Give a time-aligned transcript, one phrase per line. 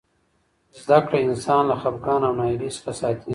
[0.83, 3.29] زده کړه انسان له خفګان او ناهیلۍ څخه ساتي.